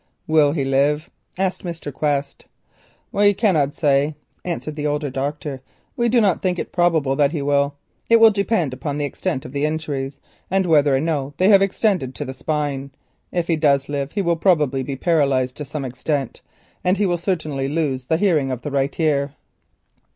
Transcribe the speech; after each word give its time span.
"Will 0.25 0.53
he 0.53 0.63
live?" 0.63 1.11
asked 1.37 1.63
Mr. 1.63 1.93
Quest. 1.93 2.47
"We 3.11 3.35
cannot 3.35 3.75
say," 3.75 4.15
answered 4.43 4.75
the 4.75 4.87
older 4.87 5.11
doctor. 5.11 5.61
"We 5.95 6.09
do 6.09 6.19
not 6.19 6.41
think 6.41 6.57
it 6.57 6.75
likely 6.75 7.15
that 7.17 7.33
he 7.33 7.43
will. 7.43 7.75
It 8.09 8.33
depends 8.33 8.73
upon 8.73 8.97
the 8.97 9.05
extent 9.05 9.45
of 9.45 9.53
his 9.53 9.63
injuries, 9.63 10.19
and 10.49 10.65
whether 10.65 10.95
or 10.95 10.99
no 10.99 11.35
they 11.37 11.49
have 11.49 11.61
extended 11.61 12.15
to 12.15 12.25
the 12.25 12.33
spine. 12.33 12.89
If 13.31 13.47
he 13.47 13.55
does 13.57 13.89
live 13.89 14.13
he 14.13 14.23
will 14.23 14.37
probably 14.37 14.81
be 14.81 14.95
paralysed 14.95 15.55
to 15.57 15.65
some 15.65 15.85
extent, 15.85 16.41
and 16.83 16.99
must 16.99 17.23
certainly 17.23 17.67
lose 17.67 18.05
the 18.05 18.17
hearing 18.17 18.49
of 18.49 18.63
the 18.63 18.71
right 18.71 18.99
ear." 18.99 19.35